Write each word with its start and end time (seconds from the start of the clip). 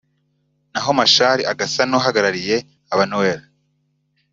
naho 0.71 0.91
Machar 0.99 1.37
agasa 1.51 1.81
n’uhagarariye 1.87 2.57
aba-Nuer 2.93 3.39